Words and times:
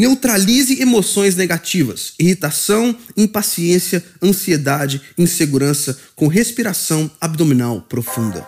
Neutralize 0.00 0.80
emoções 0.80 1.36
negativas, 1.36 2.14
irritação, 2.18 2.96
impaciência, 3.14 4.02
ansiedade, 4.22 5.02
insegurança 5.18 5.94
com 6.16 6.26
respiração 6.26 7.10
abdominal 7.20 7.82
profunda. 7.82 8.46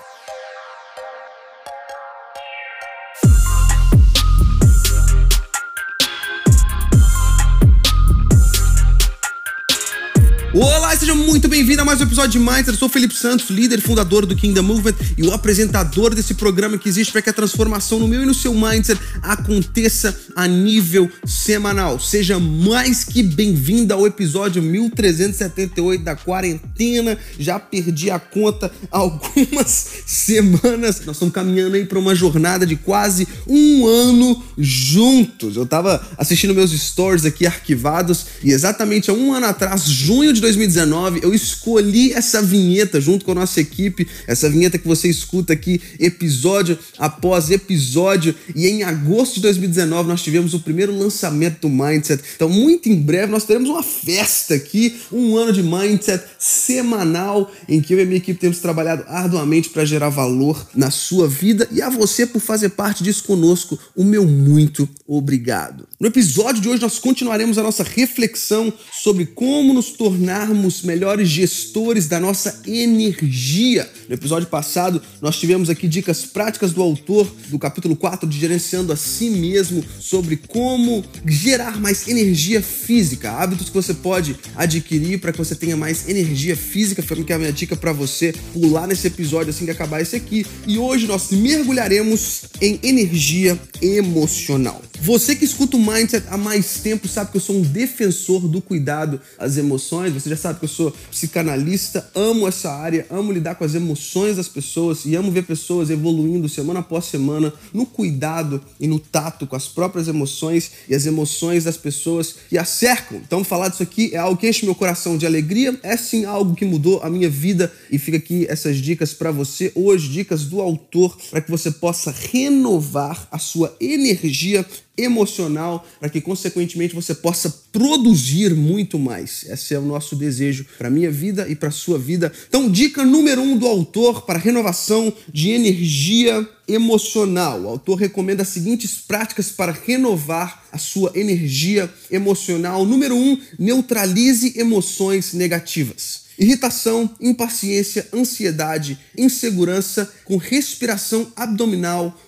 Seja 10.99 11.15
muito 11.17 11.49
bem-vindo 11.49 11.81
a 11.81 11.85
mais 11.85 12.01
um 12.01 12.05
episódio 12.05 12.33
de 12.33 12.39
Mindset. 12.39 12.69
Eu 12.69 12.77
sou 12.77 12.89
Felipe 12.89 13.15
Santos, 13.15 13.49
líder 13.51 13.79
e 13.79 13.83
fundador 13.83 14.25
do 14.25 14.37
Kingdom 14.37 14.63
Movement 14.63 14.95
e 15.17 15.23
o 15.23 15.33
apresentador 15.33 16.15
desse 16.15 16.35
programa 16.35 16.79
que 16.79 16.89
existe 16.89 17.11
para 17.11 17.23
que 17.23 17.31
a 17.31 17.33
transformação 17.33 17.99
no 17.99 18.07
meu 18.07 18.23
e 18.23 18.27
no 18.27 18.35
seu 18.35 18.55
mindset 18.55 19.01
aconteça 19.21 20.17
a 20.37 20.47
nível 20.47 21.11
semanal. 21.27 21.99
Seja 21.99 22.39
mais 22.39 23.03
que 23.03 23.23
bem-vindo 23.23 23.93
ao 23.93 24.07
episódio 24.07 24.63
1378 24.63 26.05
da 26.05 26.15
quarentena. 26.15 27.19
Já 27.37 27.59
perdi 27.59 28.11
a 28.11 28.21
conta 28.21 28.71
há 28.91 28.99
algumas 28.99 29.87
semanas. 30.07 31.01
Nós 31.05 31.17
estamos 31.17 31.35
caminhando 31.35 31.75
aí 31.75 31.85
para 31.85 31.99
uma 31.99 32.15
jornada 32.15 32.65
de 32.65 32.77
quase 32.77 33.27
um 33.49 33.87
ano 33.87 34.41
juntos. 34.57 35.57
Eu 35.57 35.65
estava 35.65 36.07
assistindo 36.17 36.55
meus 36.55 36.71
stories 36.71 37.25
aqui 37.25 37.45
arquivados 37.47 38.27
e 38.45 38.53
exatamente 38.53 39.11
há 39.11 39.15
um 39.15 39.33
ano 39.33 39.47
atrás, 39.47 39.85
junho 39.85 40.33
de 40.33 40.41
2019, 40.41 40.83
eu 41.23 41.35
escolhi 41.35 42.13
essa 42.13 42.43
vinheta 42.43 43.01
junto 43.01 43.25
com 43.25 43.33
a 43.33 43.37
nossa 43.37 43.61
equipe, 43.61 44.07
essa 44.27 44.49
vinheta 44.49 44.79
que 44.79 44.87
você 44.87 45.09
escuta 45.09 45.53
aqui 45.53 45.81
episódio 45.99 46.79
após 46.99 47.51
episódio. 47.51 48.35
E 48.55 48.67
em 48.67 48.83
agosto 48.83 49.37
de 49.37 49.43
2019 49.43 50.09
nós 50.09 50.23
tivemos 50.23 50.55
o 50.55 50.61
primeiro 50.61 50.97
lançamento 50.97 51.63
do 51.63 51.69
Mindset. 51.69 52.23
Então, 52.37 52.49
muito 52.49 52.89
em 52.89 52.97
breve 52.97 53.33
nós 53.33 53.45
teremos 53.45 53.69
uma 53.69 53.83
festa 53.83 54.55
aqui, 54.55 54.97
um 55.11 55.37
ano 55.37 55.53
de 55.53 55.63
Mindset 55.63 56.25
semanal, 56.39 57.51
em 57.69 57.81
que 57.81 57.95
eu 57.95 57.99
e 57.99 58.03
a 58.03 58.05
minha 58.05 58.19
equipe 58.19 58.39
temos 58.39 58.59
trabalhado 58.59 59.05
arduamente 59.07 59.71
para 59.71 59.85
gerar 59.85 60.09
valor 60.09 60.67
na 60.75 60.91
sua 60.91 61.27
vida 61.29 61.69
e 61.71 61.81
a 61.81 61.89
você 61.89 62.27
por 62.27 62.41
fazer 62.41 62.71
parte 62.71 63.03
disso 63.03 63.25
conosco. 63.25 63.79
O 63.97 64.05
meu 64.05 64.27
muito 64.27 64.89
obrigado. 65.07 65.87
No 65.99 66.09
episódio 66.09 66.61
de 66.61 66.69
hoje 66.69 66.83
nós 66.83 66.99
continuaremos 66.99 67.59
a 67.59 67.63
nossa 67.63 67.83
reflexão 67.83 68.73
sobre 68.93 69.27
como 69.27 69.73
nos 69.73 69.91
tornar 69.91 70.49
tornarmos 70.73 70.83
melhores 70.83 71.29
gestores 71.29 72.07
da 72.07 72.19
nossa 72.19 72.63
energia. 72.67 73.89
No 74.09 74.15
episódio 74.15 74.49
passado, 74.49 75.03
nós 75.21 75.39
tivemos 75.39 75.69
aqui 75.69 75.87
dicas 75.87 76.25
práticas 76.25 76.73
do 76.73 76.81
autor 76.81 77.31
do 77.49 77.59
capítulo 77.59 77.95
4 77.95 78.29
de 78.29 78.39
Gerenciando 78.39 78.93
a 78.93 78.97
Si 78.97 79.29
Mesmo 79.29 79.85
sobre 80.01 80.37
como 80.37 81.05
gerar 81.27 81.79
mais 81.79 82.09
energia 82.09 82.63
física, 82.63 83.33
hábitos 83.33 83.69
que 83.69 83.75
você 83.75 83.93
pode 83.93 84.37
adquirir 84.57 85.21
para 85.21 85.33
que 85.33 85.39
você 85.39 85.55
tenha 85.55 85.77
mais 85.77 86.09
energia 86.09 86.57
física. 86.57 87.03
Foi 87.03 87.19
a 87.33 87.39
minha 87.39 87.53
dica 87.53 87.77
para 87.77 87.93
você 87.93 88.33
pular 88.53 88.87
nesse 88.87 89.07
episódio 89.07 89.51
assim 89.51 89.65
que 89.65 89.71
acabar 89.71 90.01
esse 90.01 90.17
aqui. 90.17 90.47
E 90.67 90.79
hoje 90.79 91.07
nós 91.07 91.31
mergulharemos 91.31 92.43
em 92.61 92.79
energia 92.83 93.59
emocional. 93.81 94.81
Você 95.05 95.35
que 95.35 95.45
escuta 95.45 95.77
o 95.77 95.81
Mindset 95.81 96.29
há 96.31 96.37
mais 96.37 96.75
tempo 96.75 97.09
sabe 97.09 97.33
que 97.33 97.37
eu 97.37 97.41
sou 97.41 97.57
um 97.57 97.63
defensor 97.63 98.47
do 98.47 98.63
cuidado 98.63 99.21
às 99.37 99.57
emoções. 99.57 100.13
Você 100.13 100.31
já 100.31 100.37
sabe 100.37 100.61
que 100.61 100.65
eu 100.65 100.69
sou 100.69 100.93
psicanalista, 101.11 102.09
amo 102.15 102.47
essa 102.47 102.71
área, 102.71 103.05
amo 103.11 103.33
lidar 103.33 103.57
com 103.57 103.65
as 103.65 103.75
emoções 103.75 104.37
das 104.37 104.47
pessoas 104.47 105.05
e 105.05 105.17
amo 105.17 105.33
ver 105.33 105.43
pessoas 105.43 105.91
evoluindo 105.91 106.49
semana 106.49 106.79
após 106.79 107.07
semana 107.07 107.53
no 107.75 107.85
cuidado 107.85 108.63
e 108.79 108.87
no 108.87 109.01
tato 109.01 109.45
com 109.45 109.57
as 109.57 109.67
próprias 109.67 110.07
emoções 110.07 110.71
e 110.89 110.95
as 110.95 111.05
emoções 111.05 111.65
das 111.65 111.77
pessoas 111.77 112.37
que 112.49 112.57
a 112.57 112.65
cercam. 112.65 113.17
Então, 113.17 113.43
falar 113.43 113.71
disso 113.71 113.83
aqui 113.83 114.15
é 114.15 114.19
algo 114.19 114.41
que 114.41 114.49
enche 114.49 114.65
meu 114.65 114.75
coração 114.77 115.19
de 115.19 115.27
alegria, 115.27 115.77
é 115.83 115.97
sim 115.97 116.25
algo 116.27 116.55
que 116.55 116.65
mudou 116.65 117.03
a 117.03 117.11
minha 117.11 117.29
vida 117.29 117.73
e 117.91 117.99
fica 117.99 118.19
aqui 118.19 118.47
essas 118.49 118.77
dicas 118.77 119.13
para 119.13 119.33
você 119.33 119.73
hoje, 119.75 120.09
dicas 120.09 120.45
do 120.45 120.61
autor 120.61 121.19
para 121.29 121.41
que 121.41 121.51
você 121.51 121.73
possa 121.73 122.13
renovar 122.13 123.27
a 123.33 123.39
sua 123.41 123.75
energia 123.81 124.65
emocional, 124.97 125.87
para 125.99 126.09
que 126.09 126.21
consequentemente 126.21 126.95
você 126.95 127.15
possa 127.15 127.51
produzir 127.73 128.55
muito 128.55 128.99
mais. 128.99 129.45
Esse 129.49 129.75
é 129.75 129.79
o 129.79 129.85
nosso 129.85 130.15
desejo 130.15 130.67
para 130.77 130.91
minha 130.91 131.11
vida 131.11 131.49
e 131.49 131.55
para 131.55 131.71
sua 131.71 131.99
vida. 131.99 132.33
Então, 132.49 132.71
dica 132.71 133.05
número 133.05 133.41
um 133.41 133.57
do 133.57 133.67
autor 133.67 134.23
para 134.23 134.39
renovação 134.39 135.13
de 135.33 135.51
energia 135.51 136.47
emocional. 136.69 137.63
O 137.63 137.69
autor 137.69 137.97
recomenda 137.97 138.43
as 138.43 138.49
seguintes 138.49 138.97
práticas 138.97 139.51
para 139.51 139.73
renovar 139.73 140.65
a 140.71 140.79
sua 140.79 141.13
energia 141.15 141.93
emocional. 142.11 142.85
Número 142.85 143.17
um, 143.17 143.39
neutralize 143.59 144.59
emoções 144.59 145.33
negativas 145.33 146.23
irritação, 146.39 147.09
impaciência, 147.21 148.09
ansiedade, 148.13 148.99
insegurança 149.17 150.13
com 150.25 150.37
respiração 150.37 151.31
abdominal 151.37 152.19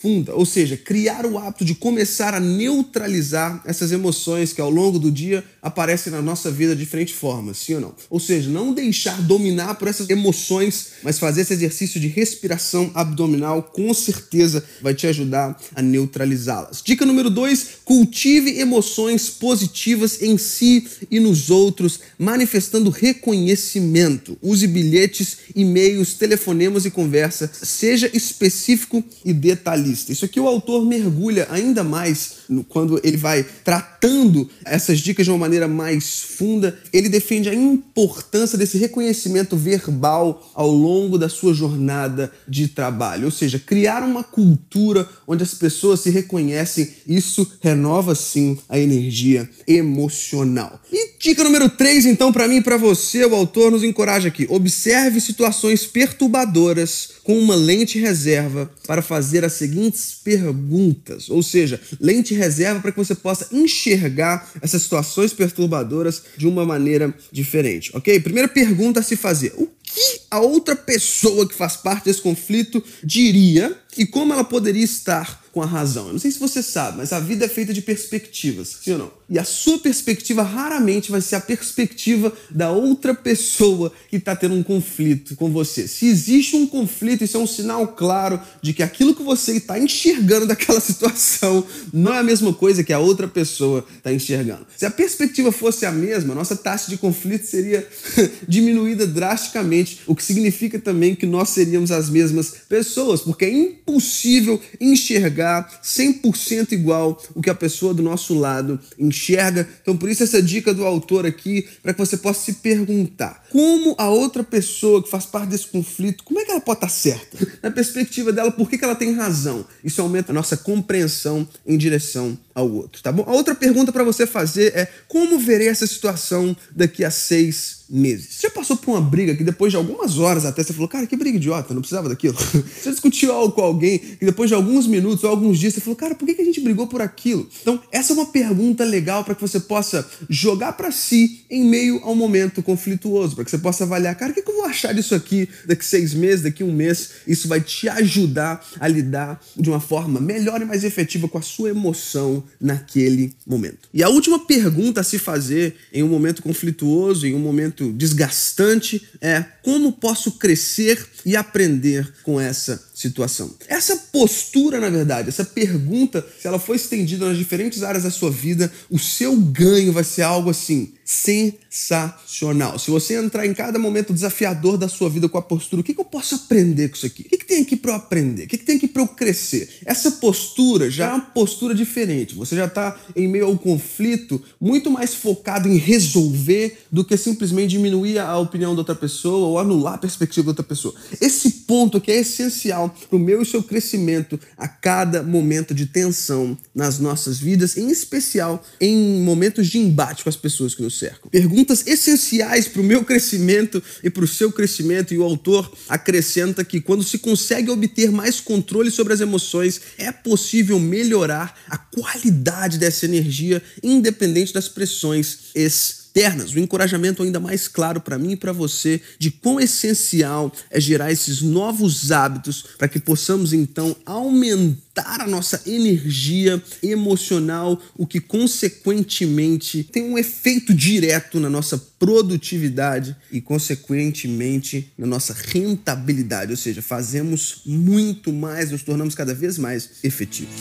profunda, 0.00 0.34
ou 0.34 0.46
seja, 0.46 0.76
criar 0.76 1.26
o 1.26 1.38
hábito 1.38 1.64
de 1.64 1.74
começar 1.74 2.34
a 2.34 2.40
neutralizar 2.40 3.62
essas 3.66 3.92
emoções 3.92 4.52
que 4.52 4.60
ao 4.60 4.70
longo 4.70 4.98
do 4.98 5.10
dia 5.10 5.44
aparecem 5.60 6.12
na 6.12 6.22
nossa 6.22 6.50
vida 6.50 6.74
de 6.74 6.80
diferentes 6.80 7.14
formas, 7.14 7.58
sim 7.58 7.74
ou 7.74 7.80
não? 7.80 7.94
Ou 8.08 8.18
seja, 8.18 8.48
não 8.48 8.72
deixar 8.72 9.20
dominar 9.22 9.74
por 9.74 9.88
essas 9.88 10.08
emoções, 10.08 10.92
mas 11.02 11.18
fazer 11.18 11.42
esse 11.42 11.52
exercício 11.52 12.00
de 12.00 12.08
respiração 12.08 12.90
abdominal 12.94 13.62
com 13.62 13.92
certeza 13.92 14.64
vai 14.80 14.94
te 14.94 15.06
ajudar 15.06 15.60
a 15.74 15.82
neutralizá-las. 15.82 16.82
Dica 16.82 17.04
número 17.04 17.28
dois: 17.28 17.80
cultive 17.84 18.58
emoções 18.58 19.28
positivas 19.28 20.22
em 20.22 20.38
si 20.38 20.86
e 21.10 21.20
nos 21.20 21.50
outros, 21.50 22.00
manifestando 22.18 22.90
reconhecimento 22.90 23.50
conhecimento. 23.50 24.38
Use 24.42 24.66
bilhetes, 24.66 25.38
e-mails, 25.54 26.14
telefonemas 26.14 26.84
e 26.84 26.90
conversa. 26.90 27.50
Seja 27.52 28.10
específico 28.12 29.02
e 29.24 29.32
detalhista. 29.32 29.89
Isso 29.90 30.24
aqui 30.24 30.40
o 30.40 30.46
autor 30.46 30.84
mergulha 30.84 31.46
ainda 31.50 31.84
mais 31.84 32.40
quando 32.68 33.00
ele 33.04 33.16
vai 33.16 33.44
tratando 33.64 34.48
essas 34.64 34.98
dicas 34.98 35.24
de 35.24 35.30
uma 35.30 35.38
maneira 35.38 35.68
mais 35.68 36.20
funda. 36.20 36.78
Ele 36.92 37.08
defende 37.08 37.48
a 37.48 37.54
importância 37.54 38.58
desse 38.58 38.78
reconhecimento 38.78 39.56
verbal 39.56 40.50
ao 40.54 40.70
longo 40.70 41.18
da 41.18 41.28
sua 41.28 41.54
jornada 41.54 42.32
de 42.48 42.68
trabalho. 42.68 43.26
Ou 43.26 43.30
seja, 43.30 43.58
criar 43.58 44.02
uma 44.02 44.24
cultura 44.24 45.08
onde 45.26 45.42
as 45.42 45.54
pessoas 45.54 46.00
se 46.00 46.10
reconhecem. 46.10 46.88
Isso 47.06 47.50
renova 47.60 48.14
sim 48.14 48.58
a 48.68 48.78
energia 48.78 49.48
emocional. 49.66 50.80
E 50.92 51.18
dica 51.18 51.44
número 51.44 51.68
3, 51.68 52.06
então, 52.06 52.32
para 52.32 52.48
mim 52.48 52.56
e 52.56 52.62
para 52.62 52.76
você, 52.76 53.24
o 53.24 53.34
autor 53.34 53.70
nos 53.70 53.84
encoraja 53.84 54.28
aqui: 54.28 54.46
observe 54.48 55.20
situações 55.20 55.86
perturbadoras 55.86 57.10
com 57.30 57.38
uma 57.38 57.54
lente 57.54 57.96
reserva 57.96 58.68
para 58.88 59.00
fazer 59.00 59.44
as 59.44 59.52
seguintes 59.52 60.16
perguntas. 60.24 61.30
Ou 61.30 61.44
seja, 61.44 61.80
lente 62.00 62.34
reserva 62.34 62.80
para 62.80 62.90
que 62.90 62.98
você 62.98 63.14
possa 63.14 63.46
enxergar 63.52 64.50
essas 64.60 64.82
situações 64.82 65.32
perturbadoras 65.32 66.24
de 66.36 66.48
uma 66.48 66.66
maneira 66.66 67.14
diferente, 67.30 67.92
ok? 67.94 68.18
Primeira 68.18 68.48
pergunta 68.48 68.98
a 68.98 69.02
se 69.04 69.14
fazer: 69.14 69.52
o 69.56 69.68
que 69.94 70.22
a 70.30 70.40
outra 70.40 70.76
pessoa 70.76 71.48
que 71.48 71.54
faz 71.54 71.76
parte 71.76 72.04
desse 72.04 72.20
conflito 72.20 72.82
diria 73.02 73.76
e 73.96 74.06
como 74.06 74.32
ela 74.32 74.44
poderia 74.44 74.84
estar 74.84 75.40
com 75.52 75.60
a 75.62 75.66
razão. 75.66 76.06
Eu 76.06 76.12
não 76.12 76.20
sei 76.20 76.30
se 76.30 76.38
você 76.38 76.62
sabe, 76.62 76.98
mas 76.98 77.12
a 77.12 77.18
vida 77.18 77.44
é 77.44 77.48
feita 77.48 77.72
de 77.72 77.82
perspectivas, 77.82 78.78
sim 78.82 78.92
ou 78.92 78.98
não? 78.98 79.20
E 79.28 79.38
a 79.38 79.44
sua 79.44 79.78
perspectiva 79.78 80.42
raramente 80.42 81.10
vai 81.10 81.20
ser 81.20 81.36
a 81.36 81.40
perspectiva 81.40 82.32
da 82.50 82.70
outra 82.72 83.14
pessoa 83.14 83.92
que 84.08 84.16
está 84.16 84.34
tendo 84.34 84.54
um 84.56 84.62
conflito 84.62 85.36
com 85.36 85.50
você. 85.50 85.86
Se 85.86 86.06
existe 86.06 86.56
um 86.56 86.66
conflito, 86.66 87.22
isso 87.22 87.36
é 87.36 87.40
um 87.40 87.46
sinal 87.46 87.86
claro 87.88 88.40
de 88.60 88.72
que 88.72 88.82
aquilo 88.82 89.14
que 89.14 89.22
você 89.22 89.52
está 89.52 89.78
enxergando 89.78 90.46
daquela 90.46 90.78
situação 90.80 91.64
não 91.92 92.12
é 92.12 92.18
a 92.18 92.24
mesma 92.24 92.52
coisa 92.52 92.82
que 92.82 92.92
a 92.92 92.98
outra 92.98 93.28
pessoa 93.28 93.84
está 93.96 94.12
enxergando. 94.12 94.66
Se 94.76 94.84
a 94.84 94.90
perspectiva 94.90 95.52
fosse 95.52 95.86
a 95.86 95.92
mesma, 95.92 96.34
nossa 96.34 96.56
taxa 96.56 96.90
de 96.90 96.96
conflito 96.96 97.46
seria 97.46 97.86
diminuída 98.48 99.06
drasticamente, 99.06 99.79
o 100.06 100.14
que 100.14 100.22
significa 100.22 100.78
também 100.78 101.14
que 101.14 101.26
nós 101.26 101.50
seríamos 101.50 101.90
as 101.90 102.08
mesmas 102.08 102.54
pessoas, 102.68 103.20
porque 103.20 103.44
é 103.44 103.50
impossível 103.50 104.60
enxergar 104.80 105.80
100% 105.82 106.72
igual 106.72 107.20
o 107.34 107.42
que 107.42 107.50
a 107.50 107.54
pessoa 107.54 107.92
do 107.92 108.02
nosso 108.02 108.34
lado 108.34 108.78
enxerga. 108.98 109.68
Então, 109.82 109.96
por 109.96 110.08
isso, 110.08 110.22
essa 110.22 110.42
dica 110.42 110.72
do 110.72 110.84
autor 110.84 111.26
aqui, 111.26 111.66
para 111.82 111.92
que 111.92 111.98
você 111.98 112.16
possa 112.16 112.44
se 112.44 112.54
perguntar: 112.54 113.44
como 113.50 113.94
a 113.98 114.08
outra 114.08 114.42
pessoa 114.42 115.02
que 115.02 115.10
faz 115.10 115.26
parte 115.26 115.50
desse 115.50 115.66
conflito, 115.66 116.24
como 116.24 116.40
é 116.40 116.44
que 116.44 116.50
ela 116.50 116.60
pode 116.60 116.78
estar 116.78 116.88
certa? 116.88 117.38
Na 117.62 117.70
perspectiva 117.70 118.32
dela, 118.32 118.50
por 118.50 118.68
que, 118.68 118.78
que 118.78 118.84
ela 118.84 118.94
tem 118.94 119.12
razão? 119.12 119.64
Isso 119.84 120.00
aumenta 120.00 120.32
a 120.32 120.34
nossa 120.34 120.56
compreensão 120.56 121.46
em 121.66 121.76
direção 121.76 122.38
ao 122.54 122.70
outro, 122.70 123.02
tá 123.02 123.10
bom? 123.12 123.24
A 123.26 123.32
outra 123.32 123.54
pergunta 123.54 123.92
para 123.92 124.04
você 124.04 124.26
fazer 124.26 124.72
é: 124.76 124.88
como 125.08 125.38
verei 125.38 125.68
essa 125.68 125.86
situação 125.86 126.56
daqui 126.74 127.04
a 127.04 127.10
seis 127.10 127.79
meses. 127.90 128.34
Você 128.34 128.46
já 128.46 128.50
passou 128.50 128.76
por 128.76 128.92
uma 128.92 129.00
briga 129.00 129.34
que 129.34 129.42
depois 129.42 129.72
de 129.72 129.76
algumas 129.76 130.18
horas 130.18 130.44
até 130.44 130.62
você 130.62 130.72
falou, 130.72 130.88
cara, 130.88 131.06
que 131.06 131.16
briga 131.16 131.36
idiota, 131.36 131.74
não 131.74 131.80
precisava 131.80 132.08
daquilo. 132.08 132.34
Você 132.80 132.90
discutiu 132.90 133.32
algo 133.32 133.52
com 133.52 133.62
alguém 133.62 133.98
que 133.98 134.24
depois 134.24 134.48
de 134.48 134.54
alguns 134.54 134.86
minutos 134.86 135.24
ou 135.24 135.30
alguns 135.30 135.58
dias 135.58 135.74
você 135.74 135.80
falou, 135.80 135.96
cara, 135.96 136.14
por 136.14 136.26
que 136.26 136.40
a 136.40 136.44
gente 136.44 136.60
brigou 136.60 136.86
por 136.86 137.02
aquilo? 137.02 137.48
Então, 137.60 137.80
essa 137.90 138.12
é 138.12 138.14
uma 138.14 138.26
pergunta 138.26 138.84
legal 138.84 139.24
para 139.24 139.34
que 139.34 139.40
você 139.40 139.58
possa 139.58 140.08
jogar 140.28 140.72
para 140.72 140.90
si 140.90 141.40
em 141.50 141.64
meio 141.64 142.00
a 142.04 142.10
um 142.10 142.14
momento 142.14 142.62
conflituoso, 142.62 143.34
para 143.34 143.44
que 143.44 143.50
você 143.50 143.58
possa 143.58 143.84
avaliar, 143.84 144.14
cara, 144.14 144.32
o 144.32 144.34
que 144.34 144.40
eu 144.40 144.56
vou 144.56 144.64
achar 144.64 144.94
disso 144.94 145.14
aqui 145.14 145.48
daqui 145.66 145.84
seis 145.84 146.14
meses, 146.14 146.42
daqui 146.42 146.62
um 146.62 146.72
mês? 146.72 147.10
Isso 147.26 147.48
vai 147.48 147.60
te 147.60 147.88
ajudar 147.88 148.64
a 148.78 148.88
lidar 148.88 149.40
de 149.56 149.68
uma 149.68 149.80
forma 149.80 150.20
melhor 150.20 150.60
e 150.62 150.64
mais 150.64 150.84
efetiva 150.84 151.28
com 151.28 151.38
a 151.38 151.42
sua 151.42 151.70
emoção 151.70 152.42
naquele 152.60 153.32
momento. 153.46 153.88
E 153.92 154.02
a 154.02 154.08
última 154.08 154.38
pergunta 154.38 155.00
a 155.00 155.04
se 155.04 155.18
fazer 155.18 155.76
em 155.92 156.02
um 156.02 156.08
momento 156.08 156.42
conflituoso, 156.42 157.26
em 157.26 157.34
um 157.34 157.38
momento 157.38 157.79
desgastante, 157.88 159.08
é 159.20 159.44
como 159.62 159.92
posso 159.92 160.32
crescer 160.32 161.04
e 161.24 161.36
aprender 161.36 162.12
com 162.22 162.40
essa 162.40 162.82
situação. 162.94 163.54
Essa 163.66 163.96
postura, 164.12 164.78
na 164.78 164.90
verdade, 164.90 165.28
essa 165.28 165.44
pergunta, 165.44 166.24
se 166.38 166.46
ela 166.46 166.58
for 166.58 166.74
estendida 166.74 167.26
nas 167.26 167.38
diferentes 167.38 167.82
áreas 167.82 168.04
da 168.04 168.10
sua 168.10 168.30
vida, 168.30 168.70
o 168.90 168.98
seu 168.98 169.34
ganho 169.36 169.92
vai 169.92 170.04
ser 170.04 170.22
algo 170.22 170.50
assim 170.50 170.92
sensacional. 171.10 172.78
Se 172.78 172.88
você 172.88 173.16
entrar 173.16 173.44
em 173.44 173.52
cada 173.52 173.80
momento 173.80 174.12
desafiador 174.12 174.78
da 174.78 174.88
sua 174.88 175.10
vida 175.10 175.28
com 175.28 175.36
a 175.36 175.42
postura, 175.42 175.80
o 175.80 175.84
que, 175.84 175.92
que 175.92 176.00
eu 176.00 176.04
posso 176.04 176.36
aprender 176.36 176.88
com 176.88 176.96
isso 176.96 177.06
aqui? 177.06 177.22
O 177.22 177.24
que, 177.24 177.38
que 177.38 177.46
tem 177.46 177.62
aqui 177.62 177.74
para 177.74 177.90
eu 177.90 177.96
aprender? 177.96 178.44
O 178.44 178.46
que, 178.46 178.58
que 178.58 178.64
tem 178.64 178.76
aqui 178.76 178.86
para 178.86 179.02
eu 179.02 179.08
crescer? 179.08 179.80
Essa 179.84 180.12
postura 180.12 180.88
já 180.88 181.06
é 181.06 181.14
uma 181.14 181.20
postura 181.20 181.74
diferente. 181.74 182.36
Você 182.36 182.54
já 182.54 182.66
está 182.66 182.96
em 183.16 183.26
meio 183.26 183.46
ao 183.46 183.58
conflito 183.58 184.40
muito 184.60 184.88
mais 184.88 185.12
focado 185.12 185.68
em 185.68 185.76
resolver 185.76 186.78
do 186.92 187.04
que 187.04 187.16
simplesmente 187.16 187.70
diminuir 187.70 188.18
a 188.18 188.38
opinião 188.38 188.74
da 188.74 188.82
outra 188.82 188.94
pessoa 188.94 189.48
ou 189.48 189.58
anular 189.58 189.94
a 189.94 189.98
perspectiva 189.98 190.44
da 190.44 190.50
outra 190.50 190.64
pessoa. 190.64 190.94
Esse 191.20 191.50
ponto 191.50 191.98
aqui 191.98 192.10
é 192.10 192.20
essencial 192.20 192.94
para 193.08 193.16
o 193.16 193.20
meu 193.20 193.42
e 193.42 193.46
seu 193.46 193.62
crescimento 193.62 194.38
a 194.56 194.68
cada 194.68 195.22
momento 195.22 195.74
de 195.74 195.86
tensão 195.86 196.56
nas 196.74 196.98
nossas 196.98 197.38
vidas, 197.38 197.76
em 197.76 197.90
especial 197.90 198.64
em 198.80 199.22
momentos 199.22 199.68
de 199.68 199.78
embate 199.78 200.22
com 200.22 200.28
as 200.28 200.36
pessoas 200.36 200.74
que 200.74 200.82
nos 200.82 200.98
cercam. 200.98 201.30
Perguntas 201.30 201.86
essenciais 201.86 202.68
para 202.68 202.80
o 202.80 202.84
meu 202.84 203.04
crescimento 203.04 203.82
e 204.02 204.10
para 204.10 204.24
o 204.24 204.28
seu 204.28 204.52
crescimento, 204.52 205.14
e 205.14 205.18
o 205.18 205.22
autor 205.22 205.72
acrescenta 205.88 206.64
que 206.64 206.80
quando 206.80 207.04
se 207.04 207.18
consegue 207.18 207.70
obter 207.70 208.10
mais 208.10 208.40
controle 208.40 208.90
sobre 208.90 209.12
as 209.12 209.20
emoções, 209.20 209.80
é 209.98 210.10
possível 210.12 210.78
melhorar 210.78 211.54
a 211.68 211.76
qualidade 211.76 212.78
dessa 212.78 213.04
energia, 213.04 213.62
independente 213.82 214.52
das 214.52 214.68
pressões 214.68 215.50
externas 215.54 215.99
externas, 216.10 216.52
o 216.52 216.58
encorajamento 216.58 217.22
ainda 217.22 217.38
mais 217.38 217.68
claro 217.68 218.00
para 218.00 218.18
mim 218.18 218.32
e 218.32 218.36
para 218.36 218.52
você 218.52 219.00
de 219.18 219.30
quão 219.30 219.60
essencial 219.60 220.52
é 220.70 220.80
gerar 220.80 221.12
esses 221.12 221.40
novos 221.40 222.10
hábitos 222.10 222.64
para 222.76 222.88
que 222.88 222.98
possamos 222.98 223.52
então 223.52 223.94
aumentar 224.04 225.20
a 225.20 225.26
nossa 225.26 225.62
energia 225.66 226.60
emocional, 226.82 227.80
o 227.96 228.06
que 228.06 228.20
consequentemente 228.20 229.84
tem 229.84 230.02
um 230.02 230.18
efeito 230.18 230.74
direto 230.74 231.38
na 231.38 231.48
nossa 231.48 231.78
produtividade 231.98 233.14
e 233.30 233.40
consequentemente 233.40 234.92
na 234.98 235.06
nossa 235.06 235.32
rentabilidade, 235.32 236.50
ou 236.50 236.56
seja, 236.56 236.82
fazemos 236.82 237.62
muito 237.64 238.32
mais, 238.32 238.70
nos 238.72 238.82
tornamos 238.82 239.14
cada 239.14 239.32
vez 239.32 239.56
mais 239.58 239.90
efetivos. 240.02 240.54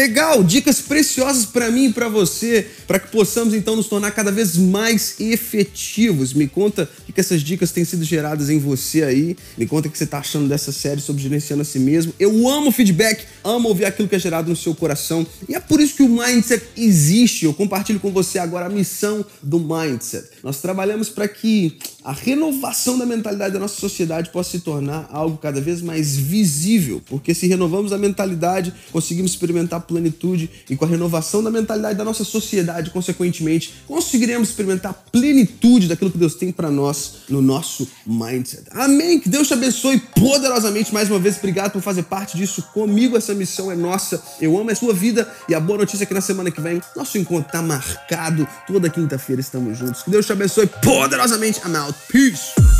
Legal, 0.00 0.42
dicas 0.42 0.80
preciosas 0.80 1.44
para 1.44 1.70
mim 1.70 1.88
e 1.88 1.92
para 1.92 2.08
você, 2.08 2.66
para 2.86 2.98
que 2.98 3.08
possamos 3.08 3.52
então 3.52 3.76
nos 3.76 3.86
tornar 3.86 4.10
cada 4.12 4.32
vez 4.32 4.56
mais 4.56 5.20
efetivos. 5.20 6.32
Me 6.32 6.48
conta 6.48 6.88
que 7.12 7.20
essas 7.20 7.42
dicas 7.42 7.70
têm 7.72 7.84
sido 7.84 8.04
geradas 8.04 8.50
em 8.50 8.58
você 8.58 9.02
aí. 9.02 9.36
Me 9.56 9.66
conta 9.66 9.88
o 9.88 9.90
que 9.90 9.98
você 9.98 10.04
está 10.04 10.18
achando 10.18 10.48
dessa 10.48 10.72
série 10.72 11.00
sobre 11.00 11.22
gerenciando 11.22 11.62
a 11.62 11.64
si 11.64 11.78
mesmo. 11.78 12.12
Eu 12.18 12.48
amo 12.48 12.70
feedback, 12.70 13.24
amo 13.44 13.68
ouvir 13.68 13.84
aquilo 13.84 14.08
que 14.08 14.14
é 14.14 14.18
gerado 14.18 14.48
no 14.50 14.56
seu 14.56 14.74
coração. 14.74 15.26
E 15.48 15.54
é 15.54 15.60
por 15.60 15.80
isso 15.80 15.96
que 15.96 16.02
o 16.02 16.08
Mindset 16.08 16.64
existe. 16.76 17.44
Eu 17.44 17.54
compartilho 17.54 18.00
com 18.00 18.10
você 18.10 18.38
agora 18.38 18.66
a 18.66 18.68
missão 18.68 19.24
do 19.42 19.58
Mindset. 19.58 20.28
Nós 20.42 20.60
trabalhamos 20.60 21.08
para 21.08 21.26
que 21.28 21.78
a 22.02 22.12
renovação 22.12 22.98
da 22.98 23.04
mentalidade 23.04 23.52
da 23.52 23.60
nossa 23.60 23.78
sociedade 23.78 24.30
possa 24.30 24.52
se 24.52 24.60
tornar 24.60 25.08
algo 25.10 25.36
cada 25.36 25.60
vez 25.60 25.82
mais 25.82 26.16
visível, 26.16 27.02
porque 27.06 27.34
se 27.34 27.46
renovamos 27.46 27.92
a 27.92 27.98
mentalidade, 27.98 28.72
conseguimos 28.90 29.32
experimentar 29.32 29.82
plenitude 29.82 30.50
e 30.68 30.76
com 30.76 30.84
a 30.84 30.88
renovação 30.88 31.42
da 31.42 31.50
mentalidade 31.50 31.98
da 31.98 32.04
nossa 32.04 32.24
sociedade, 32.24 32.90
consequentemente, 32.90 33.74
conseguiremos 33.86 34.48
experimentar 34.48 34.94
plenitude 35.12 35.88
daquilo 35.88 36.10
que 36.10 36.18
Deus 36.18 36.34
tem 36.34 36.50
para 36.50 36.70
nós 36.70 36.99
no 37.28 37.40
nosso 37.40 37.88
mindset. 38.06 38.64
Amém. 38.72 39.20
Que 39.20 39.28
Deus 39.28 39.48
te 39.48 39.54
abençoe 39.54 39.98
poderosamente 39.98 40.92
mais 40.92 41.10
uma 41.10 41.18
vez. 41.18 41.36
Obrigado 41.38 41.72
por 41.72 41.82
fazer 41.82 42.04
parte 42.04 42.36
disso 42.36 42.62
comigo. 42.74 43.16
Essa 43.16 43.34
missão 43.34 43.70
é 43.70 43.76
nossa. 43.76 44.22
Eu 44.40 44.58
amo 44.58 44.70
a 44.70 44.74
sua 44.74 44.94
vida 44.94 45.30
e 45.48 45.54
a 45.54 45.60
boa 45.60 45.78
notícia 45.78 46.04
é 46.04 46.06
que 46.06 46.14
na 46.14 46.20
semana 46.20 46.50
que 46.50 46.60
vem 46.60 46.80
nosso 46.96 47.18
encontro 47.18 47.50
tá 47.50 47.62
marcado. 47.62 48.46
Toda 48.66 48.88
quinta-feira 48.88 49.40
estamos 49.40 49.78
juntos. 49.78 50.02
Que 50.02 50.10
Deus 50.10 50.26
te 50.26 50.32
abençoe 50.32 50.66
poderosamente. 50.66 51.60
I'm 51.60 51.76
out. 51.76 51.94
Peace. 52.08 52.79